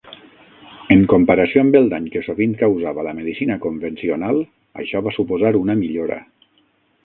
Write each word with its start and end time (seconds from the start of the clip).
En 0.95 1.03
comparació 1.11 1.63
amb 1.65 1.77
el 1.79 1.89
dany 1.91 2.07
que 2.15 2.23
sovint 2.29 2.57
causava 2.63 3.05
la 3.09 3.13
medicina 3.19 3.59
convencional, 3.69 4.43
això 4.85 5.07
va 5.09 5.17
suposar 5.19 5.57
una 5.65 5.81
millora. 5.87 6.23